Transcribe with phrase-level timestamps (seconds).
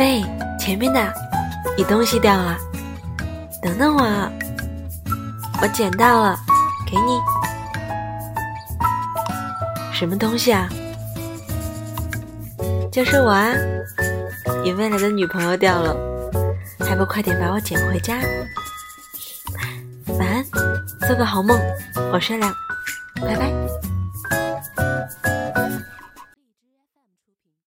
[0.00, 0.24] 喂，
[0.58, 1.12] 前面的
[1.76, 2.56] 你东西掉了。
[3.62, 4.32] 等等我，
[5.60, 6.38] 我捡到了
[6.90, 7.20] 给你。
[9.92, 10.66] 什么东西啊？
[12.90, 13.52] 就是我啊，
[14.64, 15.94] 你未来的女朋友掉了，
[16.78, 18.16] 还不快点把我捡回家？
[20.18, 20.42] 晚安，
[21.06, 21.60] 做个好梦。
[22.10, 22.50] 我睡了，
[23.20, 23.89] 拜拜。